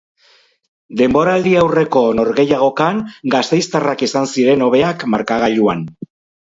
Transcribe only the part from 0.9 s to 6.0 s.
Denboraldiaurreko norgehiagokan gasteiztarrak izan ziren hobeak markagailuan.